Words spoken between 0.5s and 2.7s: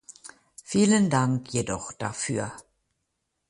Vielen Dank jedoch dafür.